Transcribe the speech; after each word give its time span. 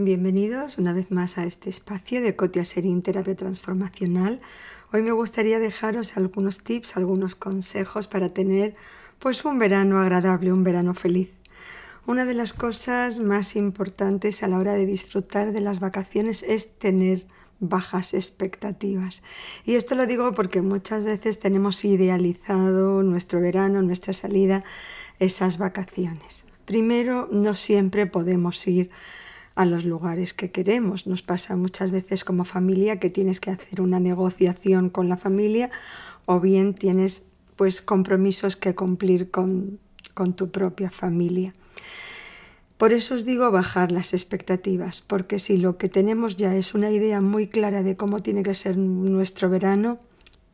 Bienvenidos 0.00 0.78
una 0.78 0.92
vez 0.92 1.10
más 1.10 1.38
a 1.38 1.44
este 1.44 1.68
espacio 1.70 2.22
de 2.22 2.36
Cotia 2.36 2.64
Serín 2.64 3.02
Terapia 3.02 3.34
Transformacional. 3.34 4.40
Hoy 4.92 5.02
me 5.02 5.10
gustaría 5.10 5.58
dejaros 5.58 6.16
algunos 6.16 6.62
tips, 6.62 6.96
algunos 6.96 7.34
consejos 7.34 8.06
para 8.06 8.28
tener 8.28 8.76
pues 9.18 9.44
un 9.44 9.58
verano 9.58 10.00
agradable, 10.00 10.52
un 10.52 10.62
verano 10.62 10.94
feliz. 10.94 11.30
Una 12.06 12.24
de 12.24 12.34
las 12.34 12.52
cosas 12.52 13.18
más 13.18 13.56
importantes 13.56 14.44
a 14.44 14.48
la 14.48 14.58
hora 14.58 14.74
de 14.74 14.86
disfrutar 14.86 15.50
de 15.50 15.60
las 15.60 15.80
vacaciones 15.80 16.44
es 16.44 16.78
tener 16.78 17.26
bajas 17.60 18.14
expectativas. 18.14 19.22
Y 19.64 19.74
esto 19.74 19.94
lo 19.94 20.06
digo 20.06 20.32
porque 20.32 20.62
muchas 20.62 21.04
veces 21.04 21.40
tenemos 21.40 21.84
idealizado 21.84 23.02
nuestro 23.02 23.40
verano, 23.40 23.82
nuestra 23.82 24.14
salida, 24.14 24.64
esas 25.18 25.58
vacaciones. 25.58 26.44
Primero, 26.64 27.28
no 27.32 27.54
siempre 27.54 28.06
podemos 28.06 28.66
ir 28.66 28.90
a 29.54 29.64
los 29.64 29.84
lugares 29.84 30.34
que 30.34 30.52
queremos. 30.52 31.06
Nos 31.06 31.22
pasa 31.22 31.56
muchas 31.56 31.90
veces 31.90 32.24
como 32.24 32.44
familia 32.44 33.00
que 33.00 33.10
tienes 33.10 33.40
que 33.40 33.50
hacer 33.50 33.80
una 33.80 33.98
negociación 33.98 34.88
con 34.88 35.08
la 35.08 35.16
familia 35.16 35.70
o 36.26 36.40
bien 36.40 36.74
tienes 36.74 37.24
pues 37.56 37.82
compromisos 37.82 38.54
que 38.54 38.76
cumplir 38.76 39.32
con, 39.32 39.80
con 40.14 40.34
tu 40.34 40.50
propia 40.52 40.92
familia. 40.92 41.54
Por 42.78 42.92
eso 42.92 43.16
os 43.16 43.24
digo 43.24 43.50
bajar 43.50 43.90
las 43.90 44.14
expectativas, 44.14 45.02
porque 45.02 45.40
si 45.40 45.58
lo 45.58 45.78
que 45.78 45.88
tenemos 45.88 46.36
ya 46.36 46.54
es 46.54 46.74
una 46.74 46.92
idea 46.92 47.20
muy 47.20 47.48
clara 47.48 47.82
de 47.82 47.96
cómo 47.96 48.20
tiene 48.20 48.44
que 48.44 48.54
ser 48.54 48.76
nuestro 48.76 49.50
verano, 49.50 49.98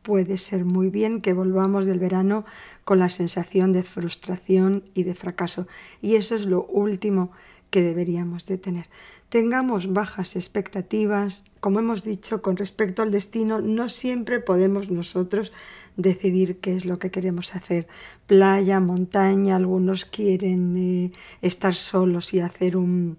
puede 0.01 0.39
ser 0.39 0.65
muy 0.65 0.89
bien 0.89 1.21
que 1.21 1.33
volvamos 1.33 1.85
del 1.85 1.99
verano 1.99 2.43
con 2.83 2.97
la 2.97 3.09
sensación 3.09 3.73
de 3.73 3.83
frustración 3.83 4.83
y 4.95 5.03
de 5.03 5.13
fracaso. 5.13 5.67
Y 6.01 6.15
eso 6.15 6.33
es 6.33 6.47
lo 6.47 6.65
último 6.65 7.29
que 7.75 7.81
deberíamos 7.81 8.45
de 8.45 8.57
tener. 8.57 8.87
Tengamos 9.27 9.91
bajas 9.91 10.37
expectativas, 10.37 11.43
como 11.59 11.79
hemos 11.79 12.05
dicho 12.05 12.41
con 12.41 12.55
respecto 12.55 13.01
al 13.01 13.11
destino, 13.11 13.59
no 13.59 13.89
siempre 13.89 14.39
podemos 14.39 14.89
nosotros 14.89 15.51
decidir 15.97 16.61
qué 16.61 16.73
es 16.73 16.85
lo 16.85 16.99
que 16.99 17.11
queremos 17.11 17.53
hacer. 17.53 17.85
Playa, 18.27 18.79
montaña, 18.79 19.57
algunos 19.57 20.05
quieren 20.05 20.77
eh, 20.77 21.11
estar 21.41 21.75
solos 21.75 22.33
y 22.33 22.39
hacer 22.39 22.77
un 22.77 23.17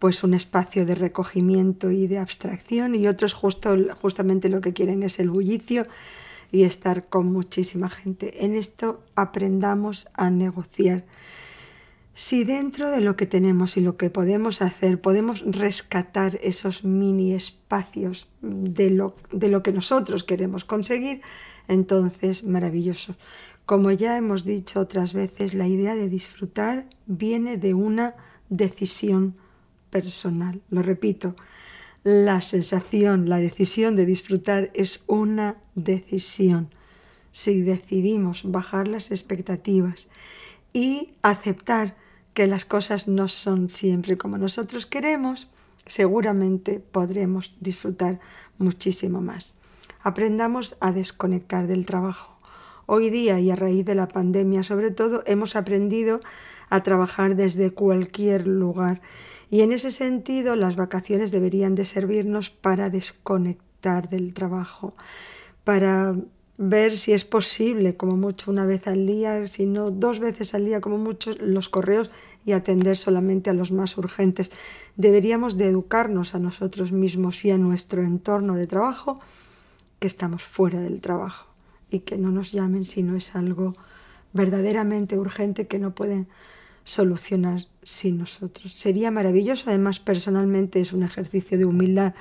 pues 0.00 0.24
un 0.24 0.34
espacio 0.34 0.84
de 0.84 0.96
recogimiento 0.96 1.92
y 1.92 2.08
de 2.08 2.18
abstracción 2.18 2.96
y 2.96 3.06
otros 3.06 3.34
justo, 3.34 3.76
justamente 4.00 4.48
lo 4.48 4.60
que 4.60 4.72
quieren 4.72 5.04
es 5.04 5.20
el 5.20 5.30
bullicio 5.30 5.86
y 6.50 6.64
estar 6.64 7.06
con 7.06 7.32
muchísima 7.32 7.88
gente. 7.88 8.44
En 8.44 8.56
esto 8.56 9.04
aprendamos 9.14 10.08
a 10.14 10.28
negociar 10.28 11.04
si 12.14 12.44
dentro 12.44 12.90
de 12.90 13.00
lo 13.00 13.16
que 13.16 13.26
tenemos 13.26 13.76
y 13.76 13.80
lo 13.80 13.96
que 13.96 14.10
podemos 14.10 14.60
hacer 14.60 15.00
podemos 15.00 15.42
rescatar 15.46 16.38
esos 16.42 16.84
mini 16.84 17.32
espacios 17.32 18.28
de 18.42 18.90
lo, 18.90 19.16
de 19.30 19.48
lo 19.48 19.62
que 19.62 19.72
nosotros 19.72 20.22
queremos 20.22 20.64
conseguir, 20.66 21.22
entonces 21.68 22.44
maravilloso. 22.44 23.16
Como 23.64 23.90
ya 23.92 24.16
hemos 24.18 24.44
dicho 24.44 24.80
otras 24.80 25.14
veces, 25.14 25.54
la 25.54 25.68
idea 25.68 25.94
de 25.94 26.08
disfrutar 26.08 26.86
viene 27.06 27.56
de 27.56 27.72
una 27.72 28.16
decisión 28.50 29.36
personal. 29.88 30.60
Lo 30.68 30.82
repito, 30.82 31.34
la 32.04 32.40
sensación, 32.42 33.28
la 33.28 33.38
decisión 33.38 33.96
de 33.96 34.04
disfrutar 34.04 34.70
es 34.74 35.04
una 35.06 35.56
decisión. 35.74 36.68
Si 37.30 37.62
decidimos 37.62 38.42
bajar 38.44 38.88
las 38.88 39.10
expectativas 39.10 40.08
y 40.74 41.14
aceptar 41.22 42.01
que 42.34 42.46
las 42.46 42.64
cosas 42.64 43.08
no 43.08 43.28
son 43.28 43.68
siempre 43.68 44.16
como 44.16 44.38
nosotros 44.38 44.86
queremos, 44.86 45.48
seguramente 45.86 46.80
podremos 46.80 47.54
disfrutar 47.60 48.20
muchísimo 48.58 49.20
más. 49.20 49.54
Aprendamos 50.02 50.76
a 50.80 50.92
desconectar 50.92 51.66
del 51.66 51.86
trabajo. 51.86 52.38
Hoy 52.86 53.10
día 53.10 53.38
y 53.38 53.50
a 53.50 53.56
raíz 53.56 53.84
de 53.84 53.94
la 53.94 54.08
pandemia 54.08 54.64
sobre 54.64 54.90
todo 54.90 55.22
hemos 55.26 55.54
aprendido 55.56 56.20
a 56.68 56.82
trabajar 56.82 57.36
desde 57.36 57.72
cualquier 57.72 58.46
lugar 58.46 59.00
y 59.50 59.60
en 59.60 59.72
ese 59.72 59.90
sentido 59.90 60.56
las 60.56 60.76
vacaciones 60.76 61.30
deberían 61.30 61.74
de 61.74 61.84
servirnos 61.84 62.50
para 62.50 62.90
desconectar 62.90 64.08
del 64.08 64.34
trabajo, 64.34 64.94
para 65.64 66.16
ver 66.64 66.96
si 66.96 67.12
es 67.12 67.24
posible, 67.24 67.96
como 67.96 68.16
mucho 68.16 68.50
una 68.50 68.64
vez 68.64 68.86
al 68.86 69.04
día, 69.04 69.46
si 69.48 69.66
no 69.66 69.90
dos 69.90 70.20
veces 70.20 70.54
al 70.54 70.64
día, 70.64 70.80
como 70.80 70.96
mucho, 70.96 71.32
los 71.40 71.68
correos 71.68 72.08
y 72.46 72.52
atender 72.52 72.96
solamente 72.96 73.50
a 73.50 73.52
los 73.52 73.72
más 73.72 73.98
urgentes. 73.98 74.52
Deberíamos 74.96 75.56
de 75.56 75.66
educarnos 75.66 76.36
a 76.36 76.38
nosotros 76.38 76.92
mismos 76.92 77.44
y 77.44 77.50
a 77.50 77.58
nuestro 77.58 78.02
entorno 78.02 78.54
de 78.54 78.68
trabajo 78.68 79.18
que 79.98 80.06
estamos 80.06 80.44
fuera 80.44 80.80
del 80.80 81.00
trabajo 81.00 81.48
y 81.90 82.00
que 82.00 82.16
no 82.16 82.30
nos 82.30 82.52
llamen 82.52 82.84
si 82.84 83.02
no 83.02 83.16
es 83.16 83.34
algo 83.34 83.74
verdaderamente 84.32 85.18
urgente 85.18 85.66
que 85.66 85.80
no 85.80 85.96
pueden 85.96 86.28
solucionar 86.84 87.66
sin 87.82 88.18
nosotros. 88.18 88.72
Sería 88.72 89.10
maravilloso, 89.10 89.68
además 89.68 89.98
personalmente 89.98 90.80
es 90.80 90.92
un 90.92 91.02
ejercicio 91.02 91.58
de 91.58 91.64
humildad. 91.64 92.14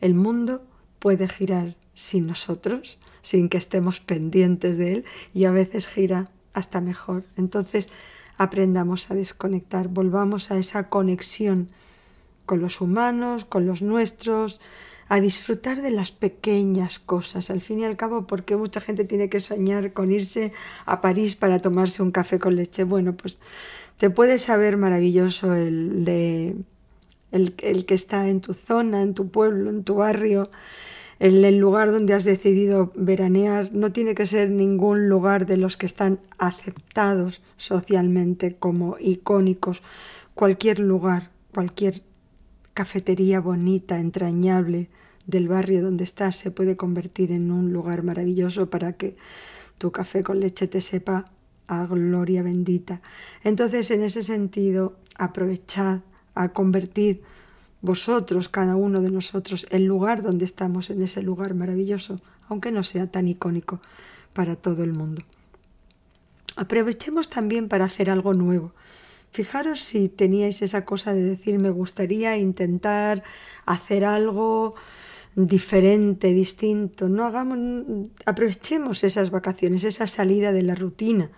El 0.00 0.14
mundo 0.14 0.62
puede 1.00 1.28
girar 1.28 1.76
sin 2.00 2.26
nosotros, 2.26 2.98
sin 3.20 3.50
que 3.50 3.58
estemos 3.58 4.00
pendientes 4.00 4.78
de 4.78 4.94
él 4.94 5.04
y 5.34 5.44
a 5.44 5.50
veces 5.50 5.86
gira 5.86 6.30
hasta 6.54 6.80
mejor. 6.80 7.24
Entonces 7.36 7.90
aprendamos 8.38 9.10
a 9.10 9.14
desconectar, 9.14 9.88
volvamos 9.88 10.50
a 10.50 10.56
esa 10.56 10.88
conexión 10.88 11.68
con 12.46 12.62
los 12.62 12.80
humanos, 12.80 13.44
con 13.44 13.66
los 13.66 13.82
nuestros, 13.82 14.62
a 15.10 15.20
disfrutar 15.20 15.82
de 15.82 15.90
las 15.90 16.10
pequeñas 16.10 16.98
cosas, 16.98 17.50
al 17.50 17.60
fin 17.60 17.80
y 17.80 17.84
al 17.84 17.98
cabo, 17.98 18.26
porque 18.26 18.56
mucha 18.56 18.80
gente 18.80 19.04
tiene 19.04 19.28
que 19.28 19.40
soñar 19.40 19.92
con 19.92 20.10
irse 20.10 20.52
a 20.86 21.02
París 21.02 21.36
para 21.36 21.58
tomarse 21.58 22.02
un 22.02 22.12
café 22.12 22.38
con 22.38 22.56
leche. 22.56 22.84
Bueno, 22.84 23.14
pues 23.14 23.40
te 23.98 24.08
puede 24.08 24.38
saber 24.38 24.78
maravilloso 24.78 25.54
el 25.54 26.06
de 26.06 26.56
el, 27.30 27.54
el 27.58 27.84
que 27.84 27.94
está 27.94 28.28
en 28.28 28.40
tu 28.40 28.54
zona, 28.54 29.02
en 29.02 29.12
tu 29.12 29.30
pueblo, 29.30 29.68
en 29.68 29.84
tu 29.84 29.96
barrio, 29.96 30.50
el 31.20 31.58
lugar 31.58 31.92
donde 31.92 32.14
has 32.14 32.24
decidido 32.24 32.92
veranear 32.96 33.70
no 33.72 33.92
tiene 33.92 34.14
que 34.14 34.26
ser 34.26 34.50
ningún 34.50 35.08
lugar 35.08 35.44
de 35.44 35.58
los 35.58 35.76
que 35.76 35.84
están 35.84 36.18
aceptados 36.38 37.42
socialmente 37.58 38.56
como 38.56 38.96
icónicos. 38.98 39.82
Cualquier 40.34 40.78
lugar, 40.78 41.30
cualquier 41.52 42.02
cafetería 42.72 43.40
bonita, 43.40 44.00
entrañable 44.00 44.88
del 45.26 45.46
barrio 45.46 45.82
donde 45.82 46.04
estás 46.04 46.36
se 46.36 46.50
puede 46.50 46.76
convertir 46.76 47.32
en 47.32 47.50
un 47.50 47.70
lugar 47.70 48.02
maravilloso 48.02 48.70
para 48.70 48.94
que 48.94 49.16
tu 49.76 49.92
café 49.92 50.22
con 50.22 50.40
leche 50.40 50.68
te 50.68 50.80
sepa 50.80 51.30
a 51.68 51.84
gloria 51.84 52.42
bendita. 52.42 53.02
Entonces, 53.44 53.90
en 53.90 54.02
ese 54.02 54.22
sentido, 54.22 54.96
aprovechad 55.16 56.00
a 56.34 56.48
convertir 56.48 57.22
vosotros, 57.82 58.48
cada 58.48 58.76
uno 58.76 59.00
de 59.00 59.10
nosotros, 59.10 59.66
el 59.70 59.84
lugar 59.84 60.22
donde 60.22 60.44
estamos, 60.44 60.90
en 60.90 61.02
ese 61.02 61.22
lugar 61.22 61.54
maravilloso, 61.54 62.20
aunque 62.48 62.72
no 62.72 62.82
sea 62.82 63.06
tan 63.06 63.28
icónico 63.28 63.80
para 64.32 64.56
todo 64.56 64.82
el 64.84 64.92
mundo. 64.92 65.22
Aprovechemos 66.56 67.30
también 67.30 67.68
para 67.68 67.86
hacer 67.86 68.10
algo 68.10 68.34
nuevo. 68.34 68.72
Fijaros 69.32 69.80
si 69.80 70.08
teníais 70.08 70.60
esa 70.62 70.84
cosa 70.84 71.14
de 71.14 71.22
decir 71.22 71.58
me 71.58 71.70
gustaría 71.70 72.36
intentar 72.36 73.22
hacer 73.64 74.04
algo 74.04 74.74
diferente, 75.36 76.32
distinto. 76.32 77.08
No 77.08 77.24
hagamos 77.24 77.58
aprovechemos 78.26 79.04
esas 79.04 79.30
vacaciones, 79.30 79.84
esa 79.84 80.08
salida 80.08 80.52
de 80.52 80.64
la 80.64 80.74
rutina 80.74 81.30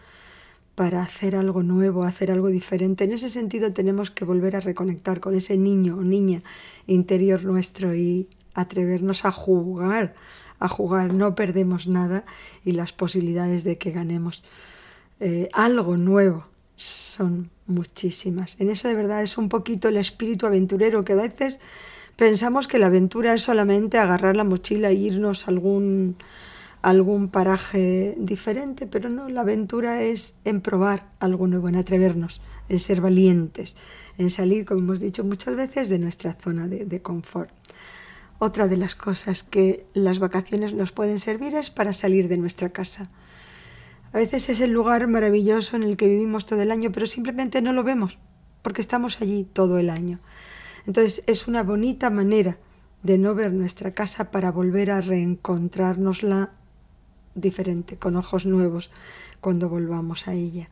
para 0.75 1.03
hacer 1.03 1.37
algo 1.37 1.63
nuevo, 1.63 2.05
hacer 2.05 2.31
algo 2.31 2.49
diferente. 2.49 3.05
En 3.05 3.13
ese 3.13 3.29
sentido 3.29 3.73
tenemos 3.73 4.11
que 4.11 4.25
volver 4.25 4.57
a 4.57 4.61
reconectar 4.61 5.21
con 5.21 5.35
ese 5.35 5.57
niño 5.57 5.97
o 5.97 6.03
niña 6.03 6.43
interior 6.87 7.45
nuestro 7.45 7.95
y 7.95 8.29
atrevernos 8.55 9.25
a 9.25 9.33
jugar, 9.33 10.15
a 10.59 10.69
jugar. 10.69 11.15
No 11.15 11.35
perdemos 11.35 11.89
nada 11.89 12.25
y 12.65 12.73
las 12.73 12.93
posibilidades 12.93 13.65
de 13.65 13.77
que 13.77 13.91
ganemos 13.91 14.45
eh, 15.21 15.49
algo 15.53 15.97
nuevo 15.97 16.47
son 16.77 17.51
muchísimas. 17.67 18.61
En 18.61 18.71
eso 18.71 18.89
de 18.89 18.95
verdad 18.95 19.23
es 19.23 19.39
un 19.39 19.49
poquito 19.49 19.89
el 19.89 19.97
espíritu 19.97 20.47
aventurero 20.47 21.05
que 21.05 21.13
a 21.13 21.17
veces 21.17 21.61
pensamos 22.17 22.67
que 22.67 22.79
la 22.79 22.87
aventura 22.87 23.35
es 23.35 23.43
solamente 23.43 23.99
agarrar 23.99 24.37
la 24.37 24.45
mochila 24.45 24.91
e 24.91 24.95
irnos 24.95 25.47
a 25.47 25.51
algún 25.51 26.17
algún 26.83 27.29
paraje 27.29 28.15
diferente, 28.19 28.87
pero 28.87 29.09
no, 29.09 29.29
la 29.29 29.43
aventura 29.43 30.03
es 30.03 30.37
en 30.45 30.61
probar 30.61 31.13
algo 31.21 31.47
nuevo, 31.47 31.69
en 31.69 31.77
atrevernos, 31.77 32.43
en 32.69 32.79
ser 32.81 33.01
valientes, 33.01 33.77
en 34.19 34.31
salir, 34.31 34.65
como 34.65 34.81
hemos 34.81 35.01
dicho 35.01 35.25
muchas 35.25 35.55
veces, 35.55 35.89
de 35.89 35.99
nuestra 35.99 36.35
zona 36.35 36.67
de, 36.67 36.85
de 36.85 37.01
confort. 37.01 37.51
Otra 38.39 38.67
de 38.67 38.77
las 38.77 38.97
cosas 38.97 39.45
que 39.45 39.87
las 39.95 40.19
vacaciones 40.19 40.75
nos 40.75 40.91
pueden 40.91 41.21
servir 41.21 41.55
es 41.55 41.71
para 41.71 41.93
salir 41.93 42.29
de 42.29 42.39
nuestra 42.39 42.71
casa. 42.71 43.11
A 44.13 44.19
veces 44.19 44.49
es 44.49 44.61
el 44.61 44.73
lugar 44.73 45.07
maravilloso 45.07 45.77
en 45.77 45.85
el 45.85 45.97
que 45.97 46.09
vivimos 46.09 46.47
todo 46.47 46.61
el 46.61 46.73
año, 46.73 46.91
pero 46.93 47.07
simplemente 47.07 47.63
no 47.63 47.73
lo 47.73 47.85
vemos 47.85 48.19
porque 48.63 48.81
estamos 48.81 49.21
allí 49.21 49.45
todo 49.45 49.79
el 49.79 49.91
año. 49.91 50.21
Entonces 50.87 51.25
es 51.27 51.47
una 51.47 51.63
bonita 51.63 52.11
manera 52.11 52.59
de 53.03 53.19
no 53.19 53.35
ver 53.35 53.53
nuestra 53.53 53.91
casa 53.91 54.31
para 54.31 54.51
volver 54.51 54.91
a 54.91 55.01
reencontrárnosla 55.01 56.53
diferente, 57.35 57.97
con 57.99 58.17
ojos 58.17 58.47
nuevos, 58.47 58.91
cuando 59.41 59.69
volvamos 59.69 60.29
a 60.29 60.35
ella. 60.35 60.71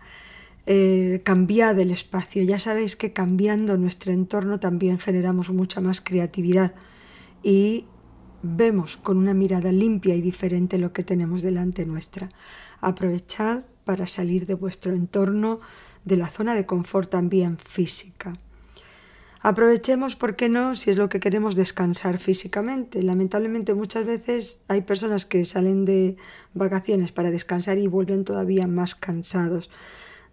Eh, 0.66 1.22
cambiad 1.24 1.78
el 1.78 1.90
espacio. 1.90 2.42
Ya 2.42 2.58
sabéis 2.58 2.96
que 2.96 3.12
cambiando 3.12 3.76
nuestro 3.76 4.12
entorno 4.12 4.60
también 4.60 4.98
generamos 4.98 5.50
mucha 5.50 5.80
más 5.80 6.00
creatividad 6.00 6.74
y 7.42 7.86
vemos 8.42 8.96
con 8.96 9.16
una 9.16 9.34
mirada 9.34 9.72
limpia 9.72 10.14
y 10.14 10.20
diferente 10.20 10.78
lo 10.78 10.92
que 10.92 11.02
tenemos 11.02 11.42
delante 11.42 11.86
nuestra. 11.86 12.30
Aprovechad 12.80 13.64
para 13.84 14.06
salir 14.06 14.46
de 14.46 14.54
vuestro 14.54 14.94
entorno, 14.94 15.60
de 16.04 16.16
la 16.16 16.28
zona 16.28 16.54
de 16.54 16.66
confort 16.66 17.10
también 17.10 17.58
física. 17.58 18.32
Aprovechemos, 19.42 20.16
¿por 20.16 20.36
qué 20.36 20.50
no?, 20.50 20.76
si 20.76 20.90
es 20.90 20.98
lo 20.98 21.08
que 21.08 21.18
queremos 21.18 21.56
descansar 21.56 22.18
físicamente. 22.18 23.02
Lamentablemente 23.02 23.72
muchas 23.72 24.04
veces 24.04 24.60
hay 24.68 24.82
personas 24.82 25.24
que 25.24 25.46
salen 25.46 25.86
de 25.86 26.16
vacaciones 26.52 27.10
para 27.10 27.30
descansar 27.30 27.78
y 27.78 27.86
vuelven 27.86 28.24
todavía 28.24 28.66
más 28.66 28.94
cansados 28.94 29.70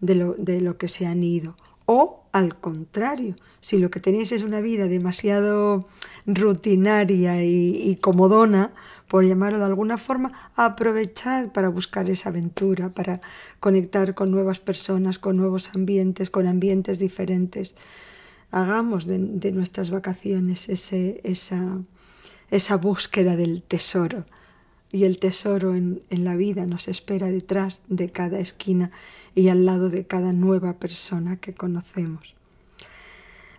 de 0.01 0.15
lo, 0.15 0.33
de 0.33 0.59
lo 0.59 0.77
que 0.77 0.89
se 0.89 1.07
han 1.07 1.23
ido. 1.23 1.55
O 1.85 2.25
al 2.33 2.59
contrario, 2.59 3.37
si 3.61 3.77
lo 3.77 3.89
que 3.89 4.01
tenéis 4.01 4.33
es 4.33 4.43
una 4.43 4.59
vida 4.59 4.87
demasiado 4.87 5.85
rutinaria 6.25 7.45
y, 7.45 7.81
y, 7.81 7.95
comodona, 7.95 8.73
por 9.07 9.25
llamarlo 9.25 9.59
de 9.59 9.65
alguna 9.65 9.97
forma, 9.97 10.33
aprovechad 10.57 11.53
para 11.53 11.69
buscar 11.69 12.09
esa 12.09 12.27
aventura, 12.27 12.89
para 12.89 13.21
conectar 13.61 14.15
con 14.15 14.31
nuevas 14.31 14.59
personas, 14.59 15.17
con 15.17 15.37
nuevos 15.37 15.73
ambientes, 15.75 16.29
con 16.29 16.45
ambientes 16.45 16.99
diferentes. 16.99 17.73
Hagamos 18.51 19.07
de, 19.07 19.51
nuestras 19.51 19.89
vacaciones 19.89 20.69
ese, 20.69 21.21
esa, 21.23 21.79
esa 22.49 22.77
búsqueda 22.77 23.35
del 23.35 23.61
tesoro. 23.61 24.25
Y 24.91 25.03
el 25.03 25.19
tesoro 25.19 25.75
en, 25.75 26.01
en 26.09 26.23
la 26.23 26.35
vida 26.35 26.65
nos 26.65 26.87
espera 26.87 27.27
detrás 27.29 27.83
de 27.89 28.09
cada 28.09 28.39
esquina 28.39 28.91
y 29.35 29.49
al 29.49 29.65
lado 29.65 29.89
de 29.89 30.05
cada 30.05 30.31
nueva 30.31 30.73
persona 30.79 31.37
que 31.37 31.53
conocemos. 31.53 32.37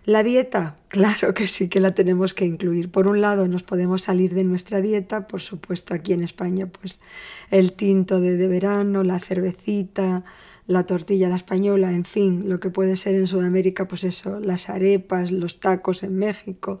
La 0.05 0.23
dieta, 0.23 0.75
claro 0.87 1.35
que 1.35 1.47
sí 1.47 1.69
que 1.69 1.79
la 1.79 1.91
tenemos 1.91 2.33
que 2.33 2.45
incluir. 2.45 2.89
Por 2.89 3.07
un 3.07 3.21
lado, 3.21 3.47
nos 3.47 3.61
podemos 3.61 4.01
salir 4.01 4.33
de 4.33 4.43
nuestra 4.43 4.81
dieta, 4.81 5.27
por 5.27 5.39
supuesto, 5.39 5.93
aquí 5.93 6.13
en 6.13 6.23
España, 6.23 6.65
pues 6.65 6.99
el 7.51 7.73
tinto 7.73 8.19
de, 8.19 8.35
de 8.35 8.47
verano, 8.47 9.03
la 9.03 9.19
cervecita, 9.19 10.23
la 10.69 10.85
tortilla 10.85 11.29
la 11.29 11.35
española, 11.35 11.91
en 11.91 12.05
fin, 12.05 12.47
lo 12.47 12.59
que 12.59 12.69
puede 12.69 12.95
ser 12.95 13.15
en 13.15 13.25
Sudamérica, 13.25 13.87
pues 13.87 14.03
eso, 14.03 14.39
las 14.39 14.69
arepas, 14.69 15.31
los 15.31 15.59
tacos 15.59 16.03
en 16.03 16.15
México. 16.15 16.79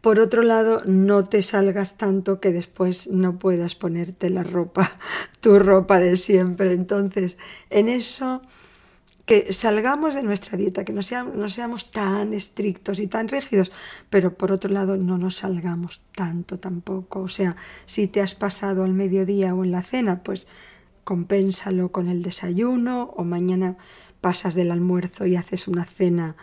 Por 0.00 0.18
otro 0.18 0.42
lado, 0.42 0.82
no 0.84 1.22
te 1.22 1.44
salgas 1.44 1.96
tanto 1.96 2.40
que 2.40 2.50
después 2.50 3.06
no 3.06 3.38
puedas 3.38 3.76
ponerte 3.76 4.30
la 4.30 4.42
ropa, 4.42 4.90
tu 5.40 5.60
ropa 5.60 6.00
de 6.00 6.16
siempre. 6.16 6.72
Entonces, 6.72 7.38
en 7.70 7.88
eso, 7.88 8.42
que 9.26 9.52
salgamos 9.52 10.16
de 10.16 10.24
nuestra 10.24 10.58
dieta, 10.58 10.84
que 10.84 10.92
no 10.92 11.02
seamos, 11.02 11.36
no 11.36 11.48
seamos 11.48 11.92
tan 11.92 12.34
estrictos 12.34 12.98
y 12.98 13.06
tan 13.06 13.28
rígidos, 13.28 13.70
pero 14.10 14.36
por 14.36 14.50
otro 14.50 14.72
lado, 14.72 14.96
no 14.96 15.18
nos 15.18 15.36
salgamos 15.36 16.02
tanto 16.16 16.58
tampoco. 16.58 17.20
O 17.20 17.28
sea, 17.28 17.54
si 17.86 18.08
te 18.08 18.20
has 18.20 18.34
pasado 18.34 18.82
al 18.82 18.92
mediodía 18.92 19.54
o 19.54 19.62
en 19.62 19.70
la 19.70 19.84
cena, 19.84 20.24
pues 20.24 20.48
compénsalo 21.04 21.92
con 21.92 22.08
el 22.08 22.22
desayuno 22.22 23.12
o 23.16 23.24
mañana 23.24 23.76
pasas 24.20 24.54
del 24.54 24.70
almuerzo 24.70 25.26
y 25.26 25.36
haces 25.36 25.68
una 25.68 25.84
cena 25.84 26.36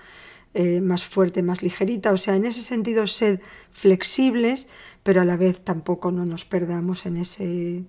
eh, 0.53 0.81
más 0.81 1.05
fuerte, 1.05 1.43
más 1.43 1.63
ligerita. 1.63 2.11
O 2.11 2.17
sea, 2.17 2.35
en 2.35 2.45
ese 2.45 2.61
sentido, 2.61 3.07
sed 3.07 3.39
flexibles, 3.71 4.67
pero 5.03 5.21
a 5.21 5.25
la 5.25 5.37
vez 5.37 5.61
tampoco 5.61 6.11
no 6.11 6.25
nos 6.25 6.45
perdamos 6.45 7.05
en 7.05 7.17
ese 7.17 7.83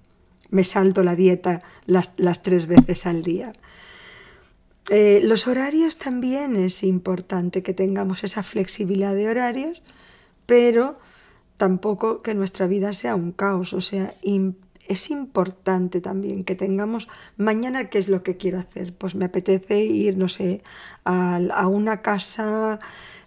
me 0.53 0.65
salto 0.65 1.03
la 1.03 1.17
dieta 1.17 1.61
las, 1.87 2.13
las 2.19 2.43
tres 2.43 2.67
veces 2.67 3.07
al 3.07 3.23
día. 3.23 3.53
Eh, 4.91 5.21
los 5.25 5.47
horarios 5.47 5.97
también 5.97 6.57
es 6.57 6.83
importante 6.83 7.63
que 7.63 7.73
tengamos 7.73 8.23
esa 8.23 8.43
flexibilidad 8.43 9.15
de 9.15 9.29
horarios, 9.29 9.83
pero 10.45 10.99
tampoco 11.57 12.21
que 12.21 12.35
nuestra 12.35 12.67
vida 12.67 12.93
sea 12.93 13.15
un 13.15 13.33
caos. 13.33 13.73
O 13.73 13.81
sea, 13.81 14.15
es 14.89 15.11
importante 15.11 16.01
también 16.01 16.45
que 16.45 16.55
tengamos 16.55 17.09
mañana 17.37 17.89
qué 17.89 17.99
es 17.99 18.09
lo 18.09 18.23
que 18.23 18.37
quiero 18.37 18.59
hacer. 18.59 18.93
Pues 18.95 19.15
me 19.15 19.25
apetece 19.25 19.85
ir, 19.85 20.17
no 20.17 20.29
sé, 20.29 20.63
a, 21.05 21.37
a 21.37 21.69
una 21.69 22.01
casa, 22.01 22.79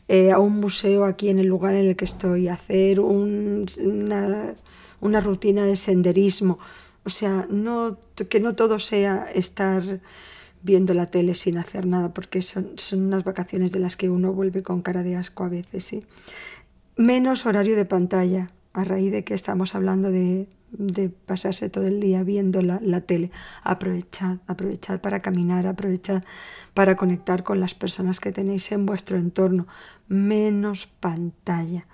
eh, 0.08 0.32
a 0.32 0.40
un 0.40 0.60
museo 0.60 1.06
aquí 1.06 1.30
en 1.30 1.40
el 1.40 1.48
lugar 1.48 1.74
en 1.76 1.88
el 1.88 1.96
que 1.96 2.06
estoy, 2.06 2.48
hacer 2.48 3.00
un, 3.00 3.66
una, 3.84 4.54
una, 5.02 5.22
rutina 5.22 5.66
de 5.66 5.76
senderismo. 5.76 6.60
O 7.06 7.10
sea, 7.10 7.48
no, 7.50 7.98
que 8.30 8.40
no 8.40 8.56
todo 8.56 8.80
sea 8.80 9.26
estar 9.34 10.02
viendo 10.62 10.94
la 10.94 11.06
tele 11.06 11.36
sin 11.36 11.58
hacer 11.58 11.86
nada, 11.86 12.14
porque 12.14 12.42
son, 12.42 12.74
son 12.78 13.06
unas 13.06 13.24
vacaciones 13.24 13.72
de 13.72 13.80
las 13.80 13.98
que 13.98 14.10
uno 14.10 14.34
vuelve 14.34 14.64
con 14.64 14.82
cara 14.82 15.04
de 15.04 15.16
asco 15.16 15.44
a 15.44 15.50
veces. 15.50 15.86
¿sí? 15.86 16.04
Menos 16.98 17.46
horario 17.46 17.76
de 17.76 17.86
pantalla, 17.86 18.48
a 18.74 18.84
raíz 18.84 19.12
de 19.12 19.24
que 19.24 19.34
estamos 19.34 19.74
hablando 19.74 20.12
de, 20.12 20.48
de 20.78 21.10
pasarse 21.10 21.70
todo 21.70 21.88
el 21.88 22.00
día 22.00 22.24
viendo 22.24 22.62
la, 22.62 23.02
tele. 23.02 23.32
Aprovechad, 23.64 24.40
aprovechad 24.48 25.02
para 25.02 25.20
caminar, 25.20 25.68
aprovechad 25.68 26.24
para 26.74 26.96
conectar 26.96 27.44
con 27.44 27.60
las 27.60 27.76
personas 27.76 28.20
que 28.20 28.32
tenéis 28.32 28.72
en 28.72 28.86
vuestro 28.86 29.18
entorno. 29.18 29.68
Menos 30.08 30.88
pantalla, 30.88 31.88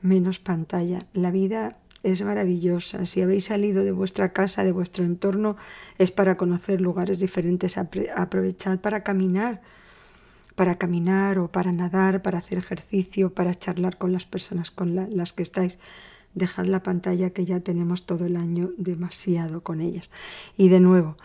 menos 0.00 0.38
pantalla. 0.38 1.06
La 1.12 1.30
vida 1.30 1.78
es 2.02 2.22
maravillosa. 2.22 3.06
Si 3.06 3.22
habéis 3.22 3.46
salido 3.46 3.84
de 3.84 3.92
vuestra 3.92 4.32
casa, 4.32 4.64
de 4.64 4.72
vuestro 4.72 5.04
entorno, 5.04 5.56
es 5.98 6.10
para 6.10 6.36
conocer 6.36 6.80
lugares 6.80 7.20
diferentes. 7.20 7.76
Aprovechad 7.78 8.80
para 8.80 9.02
caminar, 9.02 9.62
para 10.54 10.76
caminar 10.76 11.38
o 11.38 11.50
para 11.50 11.72
nadar, 11.72 12.22
para 12.22 12.38
hacer 12.38 12.58
ejercicio, 12.58 13.34
para 13.34 13.54
charlar 13.54 13.98
con 13.98 14.12
las 14.12 14.26
personas 14.26 14.70
con 14.70 14.94
la, 14.94 15.06
las 15.08 15.32
que 15.32 15.42
estáis 15.42 15.78
dejad 16.34 16.66
la 16.66 16.82
pantalla 16.82 17.30
que 17.30 17.44
ya 17.44 17.60
tenemos 17.60 18.06
todo 18.06 18.26
el 18.26 18.36
año 18.36 18.70
demasiado 18.76 19.62
con 19.62 19.80
ellas. 19.80 20.08
Y 20.56 20.68
de 20.68 20.80
nuevo, 20.80 21.16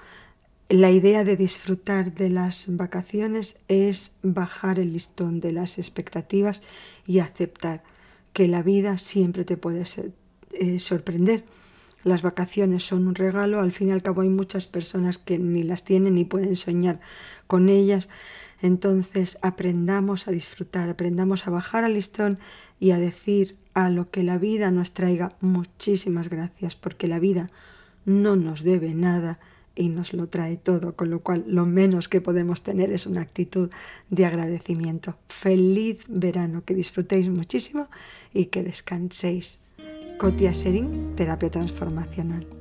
la 0.69 0.92
idea 0.92 1.24
de 1.24 1.38
disfrutar 1.38 2.13
de 2.13 2.30
las 2.30 2.65
vacaciones 2.68 3.61
es 3.68 4.16
bajar 4.21 4.80
el 4.80 4.94
listón 4.94 5.40
de 5.40 5.54
las 5.54 5.78
expectativas 5.78 6.61
y 7.06 7.19
aceptar 7.19 7.83
que 8.33 8.47
la 8.47 8.64
vida 8.64 8.97
siempre 8.97 9.45
te 9.45 9.57
puede 9.57 9.85
eh, 10.52 10.80
sorprender. 10.80 11.45
Las 12.04 12.21
vacaciones 12.21 12.85
son 12.85 13.07
un 13.07 13.16
regalo, 13.16 13.59
al 13.59 13.71
fin 13.71 13.89
y 13.89 13.92
al 13.92 14.04
cabo 14.04 14.21
hay 14.21 14.30
muchas 14.30 14.68
personas 14.68 15.18
que 15.18 15.39
ni 15.39 15.63
las 15.63 15.83
tienen 15.83 16.16
ni 16.16 16.25
pueden 16.25 16.56
soñar 16.56 16.99
con 17.47 17.69
ellas. 17.69 18.07
Entonces 18.61 19.37
aprendamos 19.42 20.27
a 20.27 20.31
disfrutar, 20.31 20.89
aprendamos 20.89 21.47
a 21.47 21.51
bajar 21.51 21.83
al 21.83 21.94
listón 21.94 22.39
y 22.80 22.92
a 22.92 22.97
decir 22.97 23.57
a 23.73 23.89
lo 23.89 24.09
que 24.09 24.23
la 24.23 24.37
vida 24.37 24.71
nos 24.71 24.94
traiga 24.94 25.35
muchísimas 25.42 26.30
gracias, 26.30 26.75
porque 26.75 27.07
la 27.07 27.19
vida 27.19 27.49
no 28.06 28.35
nos 28.35 28.63
debe 28.63 28.94
nada 28.94 29.39
y 29.75 29.89
nos 29.89 30.13
lo 30.13 30.27
trae 30.27 30.57
todo, 30.57 30.95
con 30.95 31.11
lo 31.11 31.21
cual 31.21 31.44
lo 31.47 31.66
menos 31.66 32.09
que 32.09 32.21
podemos 32.21 32.63
tener 32.63 32.92
es 32.92 33.06
una 33.06 33.21
actitud 33.21 33.69
de 34.09 34.25
agradecimiento. 34.25 35.18
Feliz 35.30 36.04
verano, 36.07 36.63
que 36.66 36.73
disfrutéis 36.73 37.30
muchísimo 37.30 37.87
y 38.33 38.45
que 38.45 38.63
descanséis. 38.63 39.59
Cotia 40.18 40.52
Serín, 40.52 41.14
terapia 41.16 41.52
transformacional. 41.52 42.56